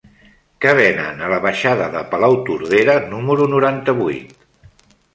[0.63, 4.39] Què venen a la baixada de Palautordera número noranta-vuit?